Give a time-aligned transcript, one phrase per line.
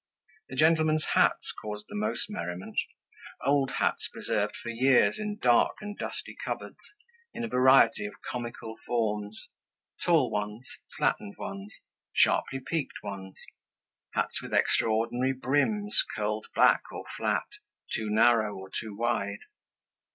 [0.49, 2.75] The gentlemen's hats caused the most merriment,
[3.45, 6.79] old hats preserved for years in dark and dusty cupboards,
[7.35, 9.47] in a variety of comical forms:
[10.03, 10.67] tall ones,
[10.97, 11.75] flattened ones,
[12.13, 13.35] sharply peaked ones,
[14.15, 17.45] hats with extraordinary brims, curled back or flat,
[17.93, 19.41] too narrow or too wide.